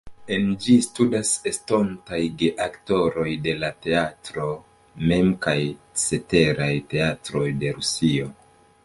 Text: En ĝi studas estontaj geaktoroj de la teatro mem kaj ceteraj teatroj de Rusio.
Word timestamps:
En 0.35 0.45
ĝi 0.61 0.75
studas 0.85 1.33
estontaj 1.49 2.21
geaktoroj 2.39 3.27
de 3.47 3.53
la 3.65 3.69
teatro 3.87 4.47
mem 5.13 5.29
kaj 5.45 5.57
ceteraj 6.05 6.73
teatroj 6.95 7.47
de 7.63 7.75
Rusio. 7.77 8.33